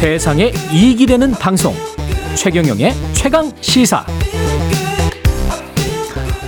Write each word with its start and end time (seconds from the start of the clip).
세상에 0.00 0.50
이익이 0.72 1.04
되는 1.04 1.30
방송 1.32 1.74
최경영의 2.34 2.92
최강 3.12 3.52
시사 3.60 4.02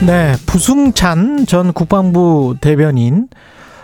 네, 0.06 0.32
부승찬 0.46 1.44
전 1.44 1.74
국방부 1.74 2.56
대변인 2.62 3.28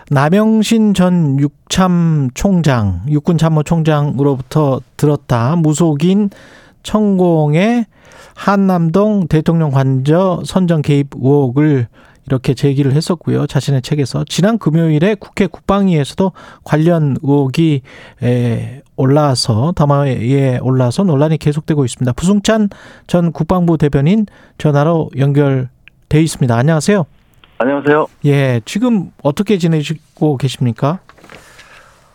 남영신 0.09 0.95
전 0.95 1.39
육참 1.39 2.31
총장, 2.33 3.03
육군 3.11 3.37
참모 3.37 3.63
총장으로부터 3.63 4.81
들었다. 4.97 5.55
무속인 5.57 6.31
천공의 6.83 7.85
한남동 8.35 9.29
대통령 9.29 9.71
관저 9.71 10.45
선정 10.47 10.81
개입 10.81 11.09
의혹을 11.15 11.89
이렇게 12.29 12.53
제기를 12.53 12.93
했었고요. 12.93 13.47
자신의 13.47 13.81
책에서 13.81 14.25
지난 14.29 14.59
금요일에 14.59 15.15
국회 15.15 15.47
국방위에서도 15.47 16.33
관련 16.63 17.17
의혹이 17.23 17.81
올라와서 18.97 19.73
담화에 19.73 20.59
올라서 20.59 21.05
논란이 21.05 21.39
계속되고 21.39 21.85
있습니다. 21.87 22.13
부승찬 22.13 22.69
전 23.07 23.33
국방부 23.33 23.79
대변인 23.79 24.27
전화로 24.59 25.11
연결돼 25.17 26.21
있습니다. 26.21 26.55
안녕하세요. 26.55 27.07
안녕하세요. 27.61 28.07
예, 28.27 28.61
지금 28.67 29.11
어떻게 29.23 29.57
지내시고 29.57 30.37
계십니까? 30.37 31.01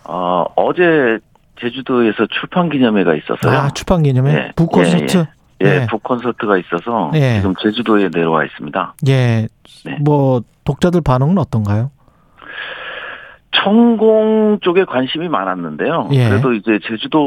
어, 0.06 0.46
어제 0.56 1.18
제주도에서 1.60 2.28
출판 2.40 2.70
기념회가 2.70 3.16
있었어요. 3.16 3.52
아, 3.52 3.70
출판 3.72 4.04
기념회? 4.04 4.34
예, 4.34 4.52
북콘서트? 4.56 5.18
예, 5.18 5.22
예. 5.22 5.43
예, 5.64 5.80
네. 5.80 5.88
북 5.88 6.04
콘서트가 6.04 6.58
있어서 6.58 7.12
예. 7.16 7.38
지금 7.38 7.54
제주도에 7.62 8.10
내려와 8.14 8.46
있습니다. 8.46 8.96
예. 9.08 9.48
네. 9.86 9.98
뭐 10.02 10.42
독자들 10.64 11.02
반응은 11.02 11.38
어떤가요? 11.38 11.92
천공 13.56 14.58
쪽에 14.62 14.84
관심이 14.84 15.30
많았는데요. 15.30 16.10
예. 16.12 16.28
그래도 16.30 16.54
이제 16.54 16.80
제주도다 16.88 17.24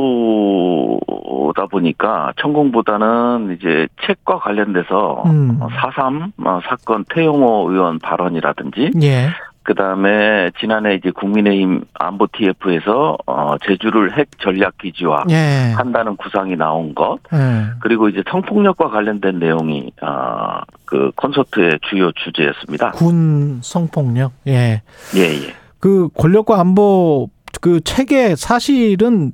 보니까 1.70 2.32
천공보다는 2.40 3.56
이제 3.58 3.86
책과 4.06 4.40
관련돼서 4.40 5.22
음. 5.26 5.58
4.3 5.60 6.32
어, 6.44 6.60
사건 6.68 7.04
태용호 7.08 7.70
의원 7.70 7.98
발언이라든지 8.00 8.90
예. 9.02 9.28
그 9.66 9.74
다음에 9.74 10.52
지난해 10.60 10.94
이제 10.94 11.10
국민의힘 11.10 11.82
안보 11.94 12.28
TF에서 12.28 13.18
어 13.26 13.56
제주를 13.66 14.16
핵 14.16 14.28
전략 14.38 14.78
기지화 14.78 15.24
예. 15.30 15.72
한다는 15.76 16.16
구상이 16.16 16.54
나온 16.54 16.94
것 16.94 17.18
예. 17.32 17.72
그리고 17.80 18.08
이제 18.08 18.22
성폭력과 18.30 18.90
관련된 18.90 19.40
내용이 19.40 19.90
어그 20.00 21.10
콘서트의 21.16 21.80
주요 21.90 22.12
주제였습니다. 22.12 22.92
군 22.92 23.58
성폭력 23.60 24.34
예. 24.46 24.82
예, 25.16 25.20
예. 25.20 25.54
그 25.80 26.10
권력과 26.16 26.60
안보 26.60 27.28
그 27.60 27.80
책에 27.80 28.36
사실은 28.36 29.32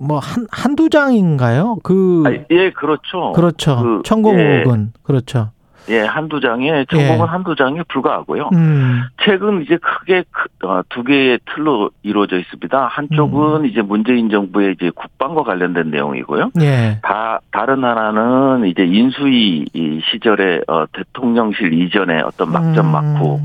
뭐 0.00 0.18
한 0.18 0.46
한두 0.50 0.88
장인가요? 0.88 1.76
그 1.82 2.22
아, 2.26 2.30
예, 2.50 2.70
그렇죠. 2.70 3.32
그렇죠. 3.32 3.76
그, 3.82 4.02
천공욱은 4.06 4.92
예. 4.96 5.00
그렇죠. 5.02 5.50
예, 5.88 6.00
한두 6.00 6.40
장에 6.40 6.84
전공은 6.90 7.26
예. 7.26 7.30
한두 7.30 7.54
장에 7.54 7.82
불과하고요. 7.88 8.50
음. 8.54 9.02
책은 9.24 9.62
이제 9.62 9.76
크게 9.76 10.24
어, 10.64 10.80
두 10.88 11.04
개의 11.04 11.38
틀로 11.54 11.90
이루어져 12.02 12.38
있습니다. 12.38 12.86
한쪽은 12.86 13.60
음. 13.62 13.66
이제 13.66 13.82
문재인 13.82 14.30
정부의 14.30 14.74
이제 14.78 14.90
국방과 14.94 15.42
관련된 15.42 15.90
내용이고요. 15.90 16.50
예. 16.60 16.98
다 17.02 17.40
다른 17.50 17.84
하나는 17.84 18.66
이제 18.66 18.84
인수위 18.84 19.66
시절에 20.10 20.62
어, 20.68 20.86
대통령실 20.92 21.72
이전에 21.74 22.20
어떤 22.22 22.52
막전 22.52 22.90
막후를 22.90 23.40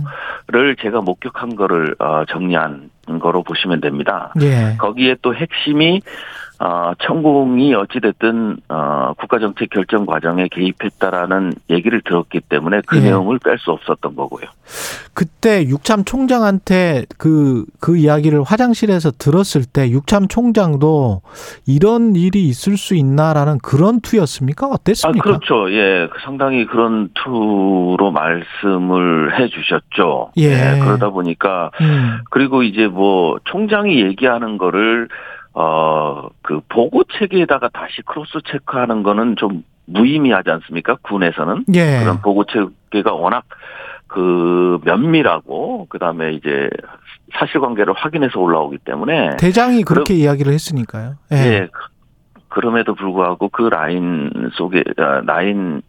음. 0.69 0.75
제가 0.81 1.01
목격한 1.01 1.55
거를 1.55 1.95
어, 1.99 2.23
정리한 2.29 2.89
거로 3.19 3.43
보시면 3.43 3.81
됩니다. 3.81 4.33
예. 4.41 4.75
거기에 4.77 5.15
또 5.21 5.33
핵심이 5.33 6.01
어, 6.61 6.91
천공이 6.99 7.73
어찌됐든, 7.73 8.57
어, 8.67 9.13
국가정책 9.17 9.69
결정 9.69 10.05
과정에 10.05 10.49
개입했다라는 10.51 11.53
얘기를 11.69 12.01
들었기 12.01 12.41
때문에 12.41 12.81
그 12.85 12.97
예. 12.97 13.01
내용을 13.01 13.39
뺄 13.39 13.57
수 13.59 13.71
없었던 13.71 14.15
거고요. 14.15 14.45
그때 15.13 15.63
육참 15.63 16.03
총장한테 16.03 17.05
그, 17.17 17.65
그 17.79 17.95
이야기를 17.95 18.43
화장실에서 18.43 19.11
들었을 19.11 19.63
때 19.63 19.89
육참 19.89 20.27
총장도 20.27 21.21
이런 21.65 22.15
일이 22.17 22.49
있을 22.49 22.75
수 22.75 22.93
있나라는 22.93 23.59
그런 23.59 24.01
투였습니까? 24.01 24.67
어땠습니까? 24.67 25.29
아, 25.29 25.39
그렇죠. 25.39 25.71
예. 25.71 26.09
그 26.11 26.19
상당히 26.25 26.65
그런 26.65 27.09
투로 27.13 28.11
말씀을 28.11 29.39
해 29.39 29.47
주셨죠. 29.47 30.31
예. 30.37 30.43
예. 30.43 30.79
그러다 30.83 31.09
보니까, 31.09 31.71
음. 31.79 32.19
그리고 32.29 32.63
이제 32.63 32.87
뭐, 32.87 33.39
총장이 33.45 34.01
얘기하는 34.01 34.57
거를 34.57 35.07
어, 35.53 36.27
그 36.41 36.61
보고 36.69 37.03
체계에다가 37.19 37.69
다시 37.69 38.01
크로스 38.05 38.39
체크하는 38.51 39.03
거는 39.03 39.35
좀 39.37 39.63
무의미하지 39.85 40.49
않습니까? 40.51 40.97
군에서는. 41.01 41.65
예. 41.73 41.99
그런 42.01 42.21
보고 42.21 42.43
체계가 42.45 43.13
워낙 43.13 43.43
그 44.07 44.79
면밀하고 44.83 45.87
그다음에 45.89 46.33
이제 46.33 46.69
사실관계를 47.33 47.93
확인해서 47.95 48.39
올라오기 48.39 48.79
때문에 48.79 49.37
대장이 49.37 49.83
그렇게 49.83 50.13
그럼, 50.15 50.23
이야기를 50.23 50.53
했으니까요. 50.53 51.15
예. 51.31 51.35
예. 51.37 51.67
그럼에도 52.49 52.95
불구하고 52.95 53.49
그 53.49 53.63
라인 53.63 54.31
속에 54.53 54.83
아, 54.97 55.21
라인 55.25 55.81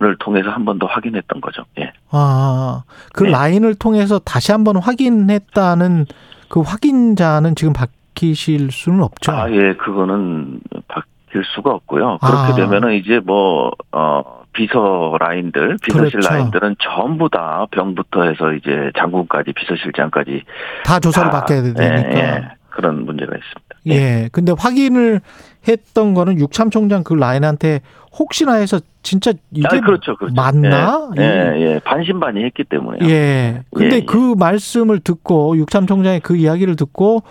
을 0.00 0.16
통해서 0.20 0.50
한 0.50 0.64
번 0.64 0.78
더 0.78 0.86
확인했던 0.86 1.40
거죠. 1.40 1.64
예. 1.80 1.92
아, 2.12 2.84
그 3.12 3.24
네. 3.24 3.30
라인을 3.30 3.74
통해서 3.74 4.20
다시 4.20 4.52
한 4.52 4.62
번 4.62 4.76
확인했다는 4.76 6.06
그 6.48 6.60
확인자는 6.60 7.56
지금 7.56 7.72
박 7.72 7.90
바뀌실 8.18 8.70
수는 8.70 9.02
없죠. 9.02 9.32
아, 9.32 9.50
예, 9.50 9.74
그거는 9.74 10.60
바뀔 10.88 11.44
수가 11.54 11.70
없고요. 11.70 12.18
그렇게 12.18 12.52
아. 12.52 12.54
되면은 12.54 12.94
이제 12.94 13.20
뭐, 13.24 13.70
어, 13.92 14.42
비서 14.52 15.16
라인들, 15.20 15.76
비서실 15.82 16.20
그렇죠. 16.20 16.28
라인들은 16.28 16.76
전부 16.80 17.28
다 17.30 17.66
병부터 17.70 18.24
해서 18.24 18.52
이제 18.52 18.90
장군까지 18.98 19.52
비서실장까지 19.52 20.42
다 20.84 20.98
조사를 20.98 21.30
다, 21.30 21.38
받게 21.38 21.62
되니까 21.62 21.84
예, 21.84 22.10
예, 22.14 22.48
그런 22.70 23.04
문제가 23.04 23.36
있습니다. 23.36 23.68
예. 23.86 23.92
예. 23.92 24.28
근데 24.32 24.52
확인을 24.58 25.20
했던 25.68 26.14
거는 26.14 26.40
육참 26.40 26.70
총장 26.70 27.04
그 27.04 27.14
라인한테 27.14 27.82
혹시나 28.18 28.54
해서 28.54 28.80
진짜 29.02 29.32
이게 29.52 29.68
아, 29.70 29.80
그렇죠, 29.80 30.16
그렇죠. 30.16 30.34
맞나? 30.34 31.08
예, 31.18 31.22
예, 31.22 31.60
예. 31.60 31.80
반신반의 31.84 32.44
했기 32.44 32.64
때문에. 32.64 32.98
예. 33.08 33.62
근데 33.72 33.96
예, 33.96 34.00
그 34.00 34.30
예. 34.30 34.34
말씀을 34.36 34.98
듣고 35.00 35.56
육참 35.56 35.86
총장의 35.86 36.20
그 36.20 36.34
이야기를 36.34 36.74
듣고 36.74 37.22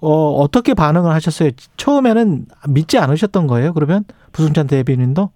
어, 0.00 0.30
어떻게 0.40 0.74
반응을 0.74 1.10
하셨어요? 1.12 1.50
처음에는 1.76 2.46
믿지 2.68 2.98
않으셨던 2.98 3.46
거예요? 3.46 3.72
그러면 3.72 4.04
부승찬 4.32 4.66
대변인도? 4.66 5.30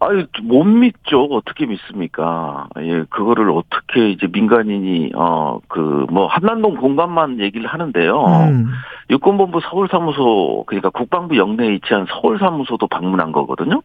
아유, 0.00 0.26
못 0.44 0.62
믿죠. 0.62 1.24
어떻게 1.24 1.66
믿습니까? 1.66 2.68
예, 2.78 3.02
그거를 3.10 3.50
어떻게 3.50 4.10
이제 4.10 4.28
민간인이, 4.30 5.10
어, 5.16 5.58
그, 5.66 6.06
뭐, 6.10 6.28
한남동 6.28 6.76
공간만 6.76 7.40
얘기를 7.40 7.66
하는데요. 7.66 8.24
음. 8.24 8.66
육군본부 9.10 9.58
서울사무소, 9.60 10.64
그러니까 10.68 10.90
국방부 10.90 11.36
영내에 11.36 11.70
위치한 11.70 12.06
서울사무소도 12.08 12.86
방문한 12.86 13.32
거거든요. 13.32 13.82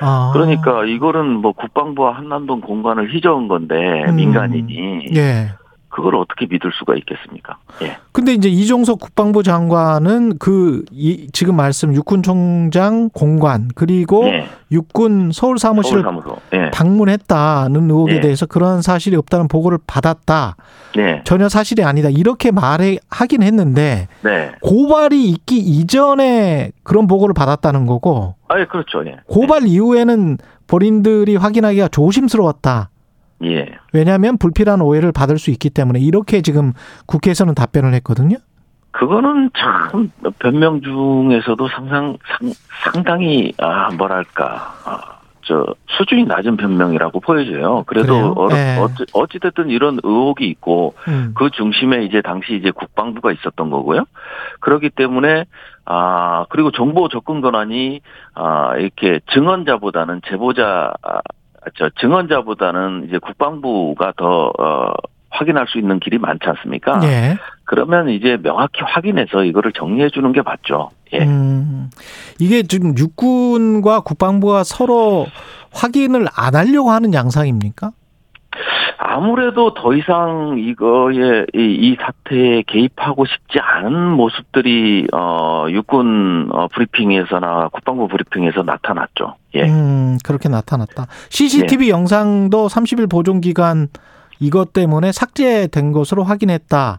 아. 0.00 0.30
그러니까 0.34 0.84
이거는 0.84 1.40
뭐 1.40 1.52
국방부와 1.52 2.16
한남동 2.16 2.60
공간을 2.60 3.14
휘저은 3.14 3.48
건데, 3.48 4.04
음. 4.08 4.16
민간인이. 4.16 5.06
예. 5.16 5.52
그걸 5.96 6.14
어떻게 6.16 6.44
믿을 6.44 6.72
수가 6.78 6.94
있겠습니까? 6.94 7.56
예. 7.80 7.96
근데 8.12 8.34
이제 8.34 8.50
이종석 8.50 9.00
국방부 9.00 9.42
장관은 9.42 10.36
그 10.38 10.84
이, 10.92 11.28
지금 11.32 11.56
말씀 11.56 11.94
육군 11.94 12.22
총장 12.22 13.08
공관 13.08 13.70
그리고 13.74 14.26
예. 14.26 14.46
육군 14.70 15.30
서울 15.32 15.58
사무실 15.58 16.04
예. 16.52 16.70
방문했다는 16.70 17.90
의혹에 17.90 18.16
예. 18.16 18.20
대해서 18.20 18.44
그런 18.44 18.82
사실이 18.82 19.16
없다는 19.16 19.48
보고를 19.48 19.78
받았다. 19.86 20.56
네. 20.96 21.22
전혀 21.24 21.48
사실이 21.48 21.82
아니다. 21.82 22.10
이렇게 22.10 22.50
말해 22.50 22.98
하긴 23.08 23.42
했는데 23.42 24.08
네. 24.20 24.52
고발이 24.60 25.30
있기 25.30 25.56
이전에 25.56 26.72
그런 26.82 27.06
보고를 27.06 27.32
받았다는 27.32 27.86
거고. 27.86 28.34
아, 28.48 28.62
그렇죠. 28.66 29.02
예. 29.06 29.16
고발 29.26 29.66
이후에는 29.66 30.36
본인들이 30.66 31.36
확인하기가 31.36 31.88
조심스러웠다. 31.88 32.90
예. 33.44 33.66
왜냐하면 33.92 34.38
불필요한 34.38 34.80
오해를 34.80 35.12
받을 35.12 35.38
수 35.38 35.50
있기 35.50 35.70
때문에 35.70 36.00
이렇게 36.00 36.40
지금 36.40 36.72
국회에서는 37.06 37.54
답변을 37.54 37.94
했거든요. 37.94 38.36
그거는 38.92 39.50
참 39.54 40.10
변명 40.38 40.80
중에서도 40.80 41.68
상상 41.68 42.16
상, 42.26 42.52
상당히 42.82 43.52
아 43.58 43.90
뭐랄까 43.90 44.74
아, 44.86 45.16
저 45.42 45.66
수준이 45.98 46.24
낮은 46.24 46.56
변명이라고 46.56 47.20
보여져요. 47.20 47.84
그래도 47.86 48.32
어, 48.36 48.48
네. 48.48 48.78
어찌, 48.80 49.04
어찌 49.12 49.38
됐든 49.38 49.68
이런 49.68 49.98
의혹이 50.02 50.48
있고 50.48 50.94
음. 51.08 51.32
그 51.36 51.50
중심에 51.50 52.04
이제 52.04 52.22
당시 52.22 52.54
이제 52.54 52.70
국방부가 52.70 53.32
있었던 53.32 53.68
거고요. 53.68 54.06
그렇기 54.60 54.90
때문에 54.90 55.44
아 55.84 56.46
그리고 56.48 56.70
정보 56.72 57.08
접근 57.08 57.42
권한이 57.42 58.00
아 58.34 58.76
이렇게 58.76 59.20
증언자보다는 59.32 60.22
제보자 60.26 60.94
저 61.76 61.90
증언자보다는 62.00 63.06
이제 63.08 63.18
국방부가 63.18 64.12
더 64.16 64.52
어, 64.58 64.92
확인할 65.30 65.66
수 65.68 65.78
있는 65.78 65.98
길이 65.98 66.18
많지 66.18 66.46
않습니까? 66.48 67.00
예. 67.04 67.36
그러면 67.64 68.08
이제 68.08 68.38
명확히 68.42 68.80
확인해서 68.82 69.44
이거를 69.44 69.72
정리해 69.72 70.08
주는 70.10 70.32
게 70.32 70.42
맞죠. 70.42 70.90
예. 71.12 71.20
음, 71.20 71.90
이게 72.38 72.62
지금 72.62 72.96
육군과 72.96 74.00
국방부가 74.00 74.64
서로 74.64 75.26
확인을 75.72 76.26
안 76.34 76.54
하려고 76.54 76.90
하는 76.90 77.12
양상입니까? 77.12 77.90
아무래도 78.98 79.74
더 79.74 79.94
이상 79.94 80.56
이거에 80.58 81.46
이, 81.54 81.58
이 81.58 81.96
사태에 82.00 82.62
개입하고 82.66 83.24
싶지 83.26 83.58
않은 83.60 84.10
모습들이 84.12 85.06
어 85.12 85.66
육군 85.70 86.48
어 86.52 86.68
브리핑에서나 86.68 87.68
국방부 87.72 88.08
브리핑에서 88.08 88.62
나타났죠. 88.62 89.36
예. 89.54 89.62
음, 89.64 90.18
그렇게 90.24 90.48
나타났다. 90.48 91.06
CCTV 91.28 91.86
네. 91.86 91.92
영상도 91.92 92.68
30일 92.68 93.10
보존 93.10 93.40
기간 93.40 93.88
이것 94.40 94.72
때문에 94.72 95.12
삭제된 95.12 95.92
것으로 95.92 96.24
확인했다. 96.24 96.98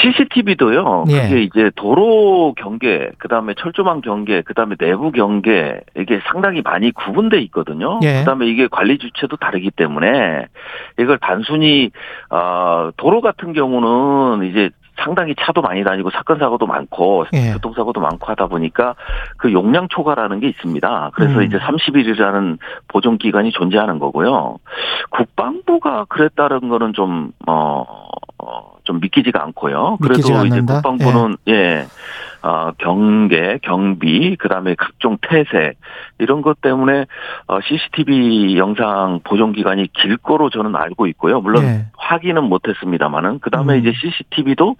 CCTV도요. 0.00 1.04
예. 1.08 1.22
그게 1.22 1.42
이제 1.42 1.70
도로 1.74 2.54
경계, 2.56 3.10
그다음에 3.18 3.54
철조망 3.58 4.00
경계, 4.00 4.42
그다음에 4.42 4.76
내부 4.76 5.10
경계 5.10 5.80
이게 5.96 6.20
상당히 6.30 6.62
많이 6.62 6.92
구분돼 6.92 7.40
있거든요. 7.42 7.98
예. 8.02 8.20
그다음에 8.20 8.46
이게 8.46 8.68
관리 8.70 8.98
주체도 8.98 9.36
다르기 9.36 9.70
때문에 9.70 10.46
이걸 10.98 11.18
단순히 11.18 11.90
어 12.30 12.90
도로 12.96 13.20
같은 13.20 13.52
경우는 13.52 14.48
이제 14.48 14.70
상당히 14.98 15.34
차도 15.38 15.62
많이 15.62 15.84
다니고 15.84 16.10
사건 16.10 16.38
사고도 16.38 16.66
많고 16.66 17.26
예. 17.32 17.52
교통사고도 17.52 18.00
많고 18.00 18.26
하다 18.26 18.46
보니까 18.46 18.94
그 19.36 19.52
용량 19.52 19.88
초과라는 19.88 20.40
게 20.40 20.48
있습니다. 20.48 21.10
그래서 21.14 21.38
음. 21.38 21.42
이제 21.44 21.58
30일이라는 21.58 22.58
보존 22.88 23.18
기간이 23.18 23.52
존재하는 23.52 23.98
거고요. 23.98 24.58
국방 25.10 25.62
부가 25.78 26.04
그랬다는 26.06 26.68
거는 26.68 26.92
좀 26.92 27.32
어, 27.46 27.84
어, 28.38 28.72
좀 28.84 29.00
믿기지가 29.00 29.42
않고요. 29.42 29.98
그래도 30.02 30.44
이제 30.46 30.60
국방부는 30.60 31.36
예. 31.48 31.52
예. 31.52 31.86
어, 32.40 32.70
경계, 32.78 33.58
경비, 33.62 34.36
그 34.36 34.48
다음에 34.48 34.76
각종 34.76 35.18
태세, 35.20 35.72
이런 36.20 36.40
것 36.40 36.60
때문에, 36.60 37.06
어, 37.48 37.58
CCTV 37.60 38.56
영상 38.56 39.18
보존 39.24 39.52
기간이 39.52 39.88
길 39.92 40.16
거로 40.16 40.48
저는 40.48 40.76
알고 40.76 41.08
있고요. 41.08 41.40
물론 41.40 41.64
네. 41.64 41.86
확인은 41.96 42.44
못 42.44 42.68
했습니다만은, 42.68 43.40
그 43.40 43.50
다음에 43.50 43.74
음. 43.74 43.80
이제 43.80 43.92
CCTV도, 43.92 44.76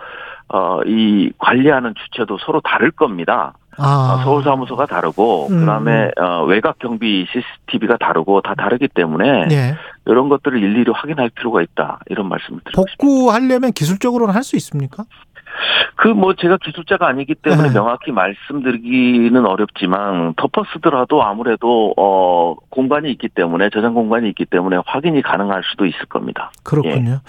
어, 0.51 0.81
이 0.87 1.33
관리하는 1.39 1.95
주체도 1.97 2.39
서로 2.47 2.61
다를 2.61 2.93
겁니다. 2.93 3.55
아. 3.79 4.19
어, 4.19 4.25
서울 4.25 4.43
사무소가 4.43 4.87
다르고 4.87 5.47
음. 5.51 5.61
그다음에 5.61 6.11
어, 6.21 6.45
외곽 6.45 6.79
경비 6.79 7.27
CCTV가 7.33 7.97
다르고 7.99 8.41
다 8.43 8.55
다르기 8.57 8.89
때문에 8.89 9.47
네. 9.47 9.75
이런 10.07 10.29
것들을 10.29 10.63
일일이 10.63 10.91
확인할 10.93 11.31
필요가 11.31 11.63
있다 11.63 12.01
이런 12.07 12.29
말씀을 12.29 12.61
드리고 12.65 12.85
복구하려면 12.99 13.73
기술적으로는 13.73 14.35
할 14.35 14.43
수 14.43 14.57
있습니까? 14.57 15.05
그 15.97 16.09
뭐 16.19 16.35
제가 16.35 16.59
기술자가 16.59 17.09
아니기 17.09 17.35
때문에 17.35 17.69
네. 17.69 17.75
명확히 17.75 18.13
말씀드리기는 18.13 19.45
어렵지만 19.47 20.35
덮어쓰더라도 20.37 21.23
아무래도 21.23 21.95
어 21.97 22.55
공간이 22.71 23.11
있기 23.13 23.29
때문에 23.29 23.71
저장 23.71 23.95
공간이 23.95 24.29
있기 24.31 24.47
때문에 24.47 24.79
확인이 24.87 25.23
가능할 25.23 25.63
수도 25.71 25.87
있을 25.87 26.07
겁니다. 26.07 26.51
그렇군요. 26.65 27.21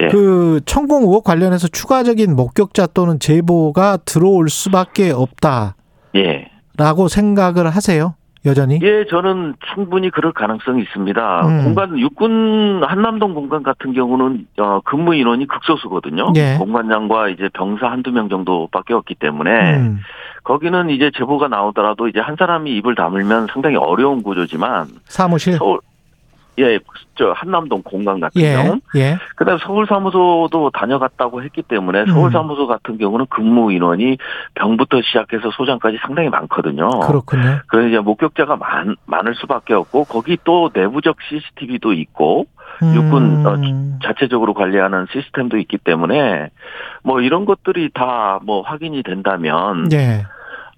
예. 0.00 0.04
예. 0.04 0.08
그 0.08 0.60
천공 0.66 1.02
의혹 1.02 1.24
관련해서 1.24 1.68
추가적인 1.68 2.36
목격자 2.36 2.88
또는 2.88 3.18
제보가 3.18 3.98
들어올 4.04 4.48
수밖에 4.48 5.10
없다. 5.10 5.74
예. 6.16 6.50
라고 6.76 7.08
생각을 7.08 7.66
하세요? 7.70 8.14
여전히? 8.46 8.78
예, 8.80 9.04
저는 9.10 9.54
충분히 9.74 10.08
그럴 10.08 10.32
가능성이 10.32 10.82
있습니다. 10.82 11.46
음. 11.46 11.64
공간 11.64 11.98
육군 11.98 12.84
한남동 12.84 13.34
공간 13.34 13.62
같은 13.64 13.92
경우는 13.92 14.46
어, 14.58 14.80
근무 14.84 15.14
인원이 15.16 15.48
극소수거든요. 15.48 16.32
예. 16.36 16.56
공관장과 16.58 17.30
이제 17.30 17.48
병사 17.52 17.90
한두 17.90 18.12
명 18.12 18.28
정도밖에 18.28 18.94
없기 18.94 19.16
때문에 19.16 19.76
음. 19.78 19.98
거기는 20.44 20.90
이제 20.90 21.10
제보가 21.16 21.48
나오더라도 21.48 22.06
이제 22.06 22.20
한 22.20 22.36
사람이 22.38 22.70
입을 22.76 22.94
다물면 22.94 23.48
상당히 23.52 23.74
어려운 23.76 24.22
구조지만 24.22 24.86
사무실 25.06 25.54
서울 25.54 25.80
예, 26.58 26.78
저 27.16 27.32
한남동 27.32 27.82
공간 27.82 28.20
같은 28.20 28.40
예, 28.40 28.54
경우. 28.54 28.80
예. 28.96 29.18
그다음 29.36 29.58
서울 29.58 29.86
사무소도 29.86 30.70
다녀갔다고 30.72 31.42
했기 31.42 31.62
때문에 31.62 32.00
음. 32.00 32.06
서울 32.06 32.32
사무소 32.32 32.66
같은 32.66 32.98
경우는 32.98 33.26
근무 33.28 33.72
인원이 33.72 34.16
병부터 34.54 35.02
시작해서 35.02 35.50
소장까지 35.50 35.98
상당히 36.00 36.28
많거든요. 36.30 36.88
그렇군요. 37.00 37.60
그래서 37.68 37.88
이제 37.88 37.98
목격자가 37.98 38.56
많 38.56 38.96
많을 39.06 39.34
수밖에 39.34 39.74
없고 39.74 40.04
거기 40.04 40.38
또 40.44 40.70
내부적 40.72 41.16
CCTV도 41.28 41.92
있고 41.92 42.46
육군 42.82 43.46
어, 43.46 43.54
음. 43.54 43.98
자체적으로 44.02 44.52
관리하는 44.52 45.06
시스템도 45.10 45.56
있기 45.58 45.78
때문에 45.78 46.50
뭐 47.02 47.20
이런 47.20 47.44
것들이 47.44 47.90
다 47.92 48.26
뭐 48.42 48.62
확인이 48.62 49.02
된다면 49.02 49.88
예. 49.92 50.24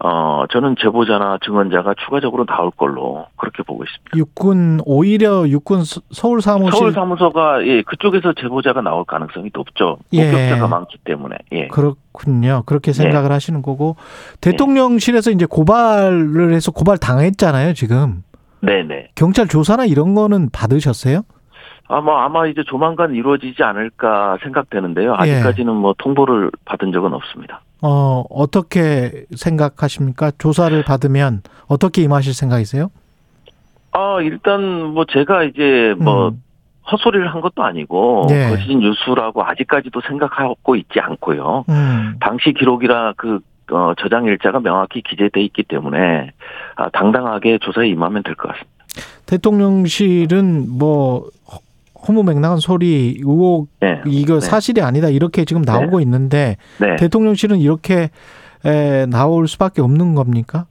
어, 0.00 0.44
저는 0.50 0.76
제보자나 0.78 1.38
증언자가 1.44 1.94
추가적으로 2.04 2.46
나올 2.46 2.70
걸로 2.70 3.26
그렇게 3.36 3.64
보고 3.64 3.82
있습니다. 3.82 4.16
육군, 4.16 4.80
오히려 4.84 5.48
육군 5.48 5.82
서울 6.12 6.40
사무실. 6.40 6.78
서울 6.78 6.92
사무소가, 6.92 7.66
예, 7.66 7.82
그쪽에서 7.82 8.32
제보자가 8.34 8.80
나올 8.80 9.04
가능성이 9.04 9.50
높죠. 9.52 9.98
목격자가 10.12 10.64
예. 10.64 10.68
많기 10.68 10.98
때문에, 10.98 11.36
예. 11.50 11.66
그렇군요. 11.68 12.62
그렇게 12.66 12.92
생각을 12.92 13.30
예. 13.30 13.32
하시는 13.32 13.60
거고. 13.60 13.96
대통령실에서 14.40 15.32
이제 15.32 15.46
고발을 15.46 16.52
해서 16.52 16.70
고발 16.70 16.98
당했잖아요, 16.98 17.72
지금. 17.74 18.22
네네. 18.60 19.10
경찰 19.16 19.48
조사나 19.48 19.84
이런 19.84 20.14
거는 20.14 20.50
받으셨어요? 20.52 21.22
아마 21.88 22.24
아마 22.24 22.46
이제 22.46 22.62
조만간 22.66 23.14
이루어지지 23.14 23.62
않을까 23.62 24.36
생각되는데요. 24.42 25.12
예. 25.12 25.16
아직까지는 25.16 25.74
뭐 25.74 25.94
통보를 25.98 26.50
받은 26.66 26.92
적은 26.92 27.14
없습니다. 27.14 27.62
어, 27.82 28.24
어떻게 28.30 29.24
생각하십니까? 29.34 30.32
조사를 30.38 30.82
받으면 30.84 31.42
어떻게 31.66 32.02
임하실 32.02 32.34
생각이세요? 32.34 32.90
아, 33.92 34.18
일단 34.22 34.84
뭐 34.94 35.04
제가 35.04 35.44
이제 35.44 35.94
뭐 35.98 36.28
음. 36.28 36.42
헛소리를 36.90 37.26
한 37.32 37.40
것도 37.40 37.62
아니고 37.62 38.26
네. 38.28 38.48
거짓 38.48 38.74
뉴스라고 38.76 39.44
아직까지도 39.44 40.00
생각하고 40.06 40.76
있지 40.76 41.00
않고요. 41.00 41.64
음. 41.68 42.16
당시 42.20 42.52
기록이라 42.52 43.14
그 43.16 43.40
어, 43.70 43.92
저장 43.98 44.24
일자가 44.24 44.60
명확히 44.60 45.02
기재돼 45.02 45.42
있기 45.42 45.62
때문에 45.64 46.30
아, 46.76 46.88
당당하게 46.90 47.58
조사에 47.58 47.88
임하면 47.88 48.22
될 48.22 48.34
것 48.34 48.48
같습니다. 48.48 48.78
대통령실은 49.26 50.66
뭐 50.78 51.28
허무 52.06 52.22
맹랑한 52.22 52.58
소리, 52.58 53.16
의혹 53.18 53.68
네. 53.80 54.00
이거 54.06 54.34
네. 54.34 54.40
사실이 54.40 54.82
아니다 54.82 55.08
이렇게 55.08 55.44
지금 55.44 55.62
나오고 55.62 55.98
네. 55.98 56.02
있는데 56.04 56.56
네. 56.80 56.96
대통령실은 56.96 57.58
이렇게 57.58 58.10
에, 58.64 59.06
나올 59.06 59.48
수밖에 59.48 59.82
없는 59.82 60.14
겁니까? 60.14 60.66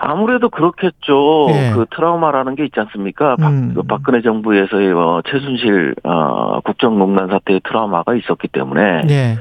아무래도 0.00 0.48
그렇겠죠. 0.48 1.48
예. 1.50 1.72
그 1.74 1.86
트라우마라는 1.94 2.54
게 2.54 2.64
있지 2.64 2.78
않습니까? 2.80 3.36
음. 3.40 3.74
박, 3.74 3.88
박근혜 3.88 4.22
정부에서의 4.22 4.92
어, 4.92 5.22
최순실 5.28 5.96
어, 6.04 6.60
국정농단 6.60 7.28
사태의 7.28 7.60
트라우마가 7.64 8.14
있었기 8.14 8.48
때문에 8.48 9.02
예. 9.10 9.38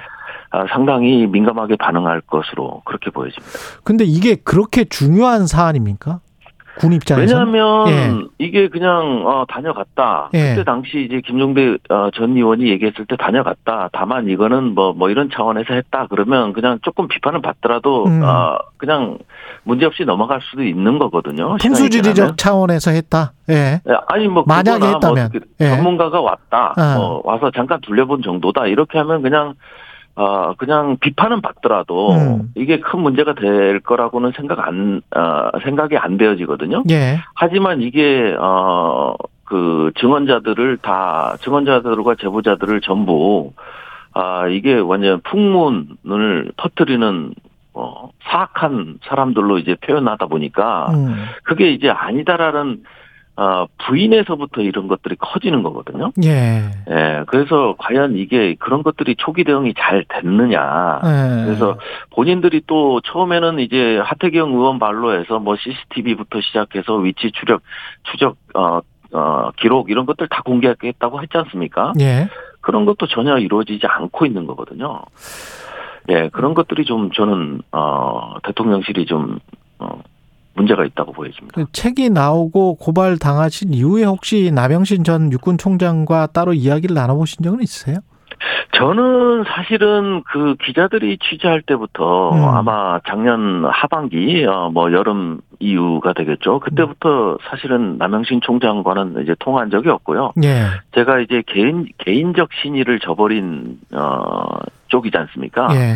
아, 0.50 0.66
상당히 0.70 1.28
민감하게 1.28 1.76
반응할 1.76 2.22
것으로 2.22 2.82
그렇게 2.86 3.12
보여집니다. 3.12 3.54
근데 3.84 4.04
이게 4.04 4.36
그렇게 4.36 4.86
중요한 4.86 5.46
사안입니까? 5.46 6.20
군 6.78 6.94
입장에서 6.94 7.36
왜냐하면 7.36 7.88
예. 7.90 8.28
이게 8.38 8.70
그냥 8.70 9.26
어, 9.26 9.46
다녀갔다. 9.48 10.30
예. 10.34 10.50
그때 10.50 10.64
당시 10.64 11.06
이제 11.06 11.22
김종배 11.22 11.78
어, 11.90 12.10
전 12.14 12.36
의원이 12.36 12.70
얘기했을 12.70 13.06
때 13.06 13.16
다녀갔다. 13.18 13.90
다만 13.92 14.30
이거는 14.30 14.76
뭐뭐 14.76 14.94
뭐 14.94 15.10
이런 15.10 15.30
차원에서 15.30 15.74
했다. 15.74 16.08
그러면 16.10 16.54
그냥 16.54 16.80
조금 16.84 17.08
비판을 17.08 17.42
받더라도 17.42 18.06
음. 18.06 18.22
어, 18.24 18.58
그냥 18.78 19.18
문제 19.64 19.86
없이 19.86 20.06
넘어갈 20.06 20.40
수도 20.50 20.64
있는 20.64 21.00
거거든요. 21.00 21.58
풍수지리적 21.58 22.38
차원에서 22.38 22.92
했다. 22.92 23.34
예. 23.50 23.82
예 23.88 23.98
아니 24.08 24.28
뭐 24.28 24.44
만약에 24.48 24.80
뭐 24.80 24.88
했다면 24.90 25.32
뭐 25.34 25.68
전문가가 25.70 26.22
왔다. 26.22 26.74
어. 26.78 26.98
뭐 26.98 27.22
와서 27.24 27.52
잠깐 27.56 27.82
둘려본 27.82 28.22
정도다. 28.22 28.68
이렇게 28.68 28.98
하면 28.98 29.22
그냥 29.22 29.56
어, 30.18 30.56
그냥 30.58 30.98
비판은 31.00 31.42
받더라도 31.42 32.14
음. 32.14 32.52
이게 32.56 32.80
큰 32.80 33.02
문제가 33.02 33.36
될 33.36 33.80
거라고는 33.82 34.32
생각 34.36 34.68
안, 34.68 35.04
어, 35.16 35.60
생각이 35.64 35.96
안 35.96 36.18
되어지거든요. 36.18 36.84
예. 36.90 37.20
하지만 37.36 37.84
이게, 37.84 38.36
어, 38.40 39.14
그 39.44 39.92
증언자들을 40.00 40.78
다, 40.78 41.36
증언자들과 41.42 42.16
제보자들을 42.16 42.82
전부, 42.82 43.54
아, 44.14 44.48
이게 44.48 44.74
완전 44.80 45.22
풍문을 45.22 46.52
터트리는 46.58 47.34
어, 47.76 48.10
사악한 48.24 48.98
사람들로 49.04 49.60
이제 49.60 49.76
표현하다 49.76 50.26
보니까 50.26 50.88
음. 50.96 51.26
그게 51.44 51.70
이제 51.72 51.92
아니다라는 51.92 52.84
어, 53.38 53.68
부인에서부터 53.78 54.62
이런 54.62 54.88
것들이 54.88 55.16
커지는 55.16 55.62
거거든요. 55.62 56.12
예. 56.24 56.72
예. 56.90 57.24
그래서 57.28 57.76
과연 57.78 58.18
이게 58.18 58.56
그런 58.58 58.82
것들이 58.82 59.16
초기 59.16 59.44
대응이 59.44 59.76
잘 59.78 60.04
됐느냐. 60.10 61.02
예. 61.04 61.46
그래서 61.46 61.78
본인들이 62.12 62.64
또 62.66 63.00
처음에는 63.02 63.60
이제 63.60 64.00
하태경 64.04 64.54
의원 64.54 64.80
발로 64.80 65.20
해서 65.20 65.38
뭐 65.38 65.56
CCTV부터 65.56 66.42
시작해서 66.42 66.96
위치 66.96 67.32
추적, 67.32 67.62
추적, 68.12 68.38
어, 68.56 68.80
어, 69.14 69.52
기록 69.58 69.92
이런 69.92 70.08
것들 70.08 70.28
다 70.28 70.42
공개하겠다고 70.44 71.22
했지 71.22 71.38
않습니까? 71.38 71.94
예. 72.00 72.28
그런 72.62 72.86
것도 72.86 73.06
전혀 73.06 73.38
이루어지지 73.38 73.86
않고 73.86 74.26
있는 74.26 74.48
거거든요. 74.48 75.02
예, 76.10 76.30
그런 76.30 76.54
것들이 76.54 76.86
좀 76.86 77.12
저는 77.12 77.62
어 77.72 78.36
대통령실이 78.44 79.06
좀 79.06 79.40
어, 79.80 80.02
문제가 80.58 80.84
있다고 80.84 81.14
보여집니다. 81.14 81.54
그 81.56 81.72
책이 81.72 82.10
나오고 82.10 82.76
고발 82.76 83.18
당하신 83.18 83.74
이후에 83.74 84.04
혹시 84.04 84.52
나병신 84.52 85.06
전 85.06 85.32
육군 85.32 85.58
총장과 85.58 86.28
따로 86.34 86.54
이야기를 86.54 86.94
나눠보신 86.94 87.44
적은 87.44 87.62
있으세요? 87.62 88.00
저는 88.74 89.46
사실은 89.48 90.22
그 90.24 90.56
기자들이 90.64 91.18
취재할 91.18 91.62
때부터 91.62 92.32
음. 92.32 92.44
아마 92.44 93.00
작년 93.08 93.66
하반기 93.66 94.46
어, 94.46 94.70
뭐 94.72 94.92
여름 94.92 95.40
이후가 95.60 96.14
되겠죠. 96.14 96.60
그때부터 96.60 97.40
사실은 97.50 97.98
남영신 97.98 98.42
총장과는 98.42 99.24
이제 99.24 99.36
통화한 99.40 99.72
적이 99.72 99.90
없고요. 99.90 100.34
예. 100.44 100.66
제가 100.94 101.20
이제 101.20 101.42
개인 101.48 101.88
개인적 101.98 102.50
신의를 102.62 103.00
저버린 103.00 103.80
어 103.94 104.60
쪽이지 104.90 105.18
않습니까? 105.18 105.70
예. 105.72 105.96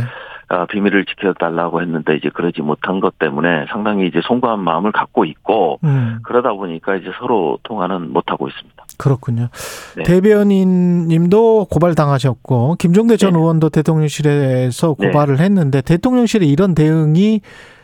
어, 0.51 0.65
비밀을 0.65 1.05
지켜달라고 1.05 1.81
했는데 1.81 2.17
이제 2.17 2.29
그러지 2.29 2.61
못한 2.61 2.99
것 2.99 3.17
때문에 3.17 3.67
상당히 3.69 4.05
이제 4.05 4.19
송구한 4.21 4.59
마음을 4.59 4.91
갖고 4.91 5.23
있고 5.23 5.79
음. 5.85 6.19
그러다 6.23 6.51
보니까 6.51 6.97
이제 6.97 7.09
서로 7.19 7.57
통화는 7.63 8.11
못 8.11 8.29
하고 8.29 8.49
있습니다. 8.49 8.83
그렇군요. 8.97 9.47
네. 9.95 10.03
대변인님도 10.03 11.67
고발 11.71 11.95
당하셨고 11.95 12.75
김종대 12.79 13.15
전 13.15 13.31
네. 13.31 13.39
의원도 13.39 13.69
대통령실에서 13.69 14.95
네. 14.99 15.07
고발을 15.07 15.37
네. 15.37 15.43
했는데 15.45 15.81
대통령실의 15.81 16.49
이런 16.49 16.75
대응이 16.75 17.39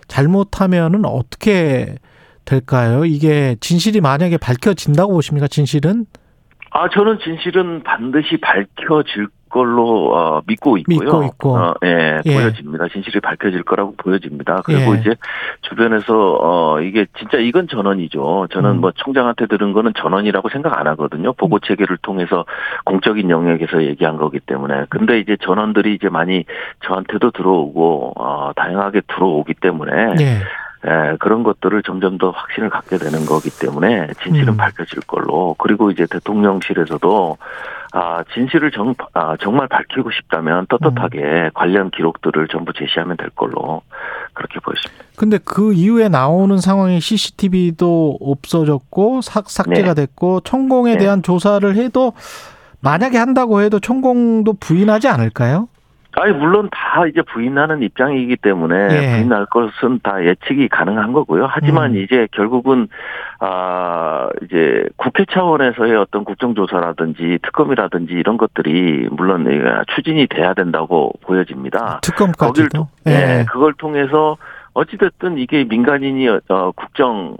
잘못하면은 0.09 1.05
어떻게 1.05 1.95
될까요? 2.43 3.05
이게 3.05 3.55
진실이 3.61 4.01
만약에 4.01 4.37
밝혀진다고 4.37 5.13
보십니까? 5.13 5.47
진실은? 5.47 6.05
아, 6.71 6.89
저는 6.89 7.19
진실은 7.23 7.83
반드시 7.83 8.37
밝혀질 8.41 9.29
걸로 9.49 10.13
어, 10.13 10.41
믿고 10.45 10.77
있고요. 10.79 10.99
믿고 10.99 11.23
있고. 11.23 11.57
어, 11.57 11.73
예, 11.83 12.21
예, 12.25 12.33
보여집니다. 12.33 12.87
진실이 12.87 13.19
밝혀질 13.19 13.63
거라고 13.63 13.95
보여집니다. 13.97 14.61
그리고 14.65 14.95
예. 14.95 14.99
이제 14.99 15.15
주변에서 15.61 16.37
어 16.41 16.81
이게 16.81 17.05
진짜 17.17 17.37
이건 17.37 17.67
전원이죠. 17.67 18.47
저는 18.51 18.71
음. 18.71 18.81
뭐 18.81 18.91
총장한테 18.91 19.47
들은 19.47 19.73
거는 19.73 19.93
전원이라고 19.97 20.49
생각 20.49 20.79
안 20.79 20.87
하거든요. 20.87 21.33
보고 21.33 21.59
체계를 21.59 21.97
통해서 22.01 22.45
공적인 22.85 23.29
영역에서 23.29 23.83
얘기한 23.83 24.17
거기 24.17 24.39
때문에. 24.39 24.85
근데 24.89 25.19
이제 25.19 25.37
전원들이 25.41 25.95
이제 25.95 26.09
많이 26.09 26.45
저한테도 26.85 27.31
들어오고 27.31 28.13
어 28.15 28.51
다양하게 28.55 29.01
들어오기 29.07 29.55
때문에 29.55 30.15
예. 30.19 30.39
예, 30.85 31.17
그런 31.19 31.43
것들을 31.43 31.81
점점 31.83 32.17
더 32.17 32.29
확신을 32.29 32.69
갖게 32.69 32.97
되는 32.97 33.25
거기 33.25 33.49
때문에 33.49 34.07
진실은 34.21 34.53
음. 34.53 34.57
밝혀질 34.57 35.01
걸로 35.01 35.55
그리고 35.57 35.91
이제 35.91 36.05
대통령실에서도 36.09 37.37
아, 37.93 38.23
진실을 38.33 38.71
정, 38.71 38.93
아, 39.13 39.35
정말 39.39 39.67
밝히고 39.67 40.11
싶다면 40.11 40.67
떳떳하게 40.67 41.19
음. 41.19 41.49
관련 41.53 41.89
기록들을 41.91 42.47
전부 42.49 42.73
제시하면 42.73 43.17
될 43.17 43.29
걸로 43.29 43.81
그렇게 44.33 44.59
보였습니다. 44.59 45.05
근데 45.15 45.39
그 45.43 45.73
이후에 45.73 46.09
나오는 46.09 46.57
상황이 46.57 46.99
CCTV도 46.99 48.19
없어졌고 48.21 49.21
삭, 49.21 49.49
삭제가 49.49 49.93
네. 49.93 50.05
됐고 50.05 50.41
천공에 50.41 50.93
네. 50.93 50.97
대한 50.99 51.23
조사를 51.23 51.75
해도 51.75 52.13
만약에 52.81 53.17
한다고 53.17 53.61
해도 53.61 53.79
천공도 53.79 54.53
부인하지 54.59 55.07
않을까요? 55.07 55.67
아니 56.19 56.33
물론 56.33 56.67
다 56.71 57.05
이제 57.05 57.21
부인하는 57.21 57.83
입장이기 57.83 58.37
때문에 58.37 58.87
예. 58.91 59.17
부인할 59.17 59.45
것은 59.45 59.99
다 60.01 60.23
예측이 60.23 60.67
가능한 60.67 61.13
거고요. 61.13 61.45
하지만 61.47 61.91
음. 61.91 61.97
이제 61.97 62.27
결국은 62.31 62.87
아 63.39 64.27
이제 64.43 64.83
국회 64.95 65.25
차원에서의 65.31 65.95
어떤 65.95 66.25
국정조사라든지 66.25 67.37
특검이라든지 67.43 68.13
이런 68.13 68.37
것들이 68.37 69.07
물론 69.11 69.45
추진이 69.95 70.25
돼야 70.27 70.55
된다고 70.55 71.13
보여집니다. 71.21 71.99
특검까지도. 72.01 72.87
예. 73.05 73.11
네, 73.11 73.45
그걸 73.51 73.73
통해서 73.73 74.37
어찌됐든 74.73 75.37
이게 75.37 75.65
민간인이 75.65 76.27
어, 76.29 76.71
국정 76.75 77.37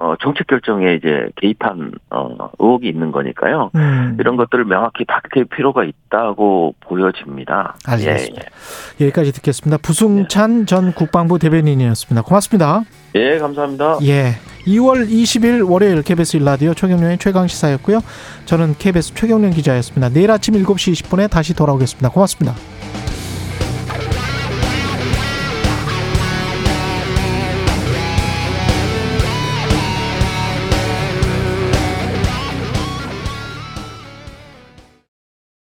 어, 0.00 0.14
정책 0.20 0.46
결정에 0.46 0.94
이제 0.94 1.28
개입한 1.36 1.92
어, 2.10 2.50
의혹이 2.58 2.88
있는 2.88 3.10
거니까요. 3.10 3.70
음. 3.74 4.16
이런 4.20 4.36
것들을 4.36 4.64
명확히 4.64 5.04
밝힐 5.04 5.44
필요가 5.44 5.84
있다고 5.84 6.74
보여집니다. 6.80 7.74
알겠습니다. 7.84 8.42
예, 8.42 8.46
예. 9.00 9.04
여기까지 9.06 9.32
듣겠습니다. 9.32 9.78
부승찬 9.78 10.60
예. 10.60 10.64
전 10.66 10.92
국방부 10.92 11.38
대변인이었습니다. 11.38 12.22
고맙습니다. 12.22 12.82
예, 13.16 13.38
감사합니다. 13.38 13.98
예. 14.04 14.34
2월 14.66 15.08
20일 15.08 15.68
월요일 15.68 16.02
KBS 16.02 16.36
일라디오 16.36 16.74
최경련의 16.74 17.18
최강 17.18 17.48
시사였고요. 17.48 18.00
저는 18.44 18.74
KBS 18.78 19.14
최경련 19.14 19.50
기자였습니다. 19.50 20.10
내일 20.10 20.30
아침 20.30 20.54
7시 20.54 20.92
20분에 20.92 21.28
다시 21.28 21.54
돌아오겠습니다. 21.56 22.10
고맙습니다. 22.10 22.77